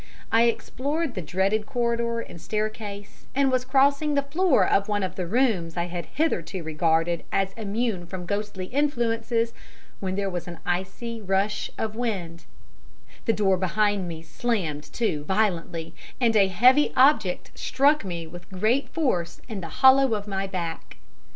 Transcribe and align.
I 0.31 0.45
explored 0.45 1.13
the 1.13 1.21
dreaded 1.21 1.67
corridor 1.67 2.21
and 2.21 2.41
staircase, 2.41 3.27
and 3.35 3.51
was 3.51 3.63
crossing 3.63 4.15
the 4.15 4.23
floor 4.23 4.65
of 4.67 4.87
one 4.87 5.03
of 5.03 5.13
the 5.15 5.27
rooms 5.27 5.77
I 5.77 5.83
had 5.85 6.07
hitherto 6.07 6.63
regarded 6.63 7.23
as 7.31 7.53
immune 7.53 8.07
from 8.07 8.25
ghostly 8.25 8.65
influences, 8.65 9.53
when 9.99 10.15
there 10.15 10.27
was 10.27 10.47
an 10.47 10.57
icy 10.65 11.21
rush 11.21 11.69
of 11.77 11.95
wind, 11.95 12.45
the 13.25 13.33
door 13.33 13.57
behind 13.57 14.07
me 14.07 14.23
slammed 14.23 14.91
to 14.93 15.23
violently, 15.25 15.93
and 16.19 16.35
a 16.35 16.47
heavy 16.47 16.91
object 16.97 17.51
struck 17.53 18.03
me 18.03 18.25
with 18.25 18.49
great 18.49 18.89
force 18.89 19.39
in 19.47 19.61
the 19.61 19.69
hollow 19.85 20.15
of 20.15 20.27
my 20.27 20.47
back. 20.47 20.95